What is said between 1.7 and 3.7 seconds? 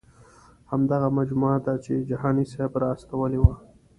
چې جهاني صاحب را استولې وه.